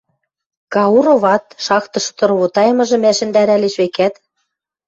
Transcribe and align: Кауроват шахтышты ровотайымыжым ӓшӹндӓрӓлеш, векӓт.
Кауроват 0.73 1.45
шахтышты 1.65 2.23
ровотайымыжым 2.29 3.01
ӓшӹндӓрӓлеш, 3.11 3.75
векӓт. 3.81 4.13